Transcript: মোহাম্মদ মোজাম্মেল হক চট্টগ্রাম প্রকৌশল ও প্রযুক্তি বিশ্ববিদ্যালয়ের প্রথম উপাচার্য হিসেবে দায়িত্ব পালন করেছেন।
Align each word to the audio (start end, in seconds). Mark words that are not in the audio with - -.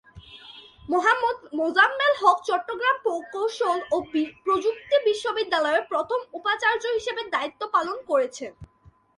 মোহাম্মদ 0.89 1.37
মোজাম্মেল 1.59 2.13
হক 2.21 2.37
চট্টগ্রাম 2.47 2.95
প্রকৌশল 3.05 3.79
ও 3.91 3.97
প্রযুক্তি 4.45 4.95
বিশ্ববিদ্যালয়ের 5.07 5.83
প্রথম 5.91 6.19
উপাচার্য 6.33 6.83
হিসেবে 6.97 7.21
দায়িত্ব 7.35 7.61
পালন 7.75 7.97
করেছেন। 8.09 8.51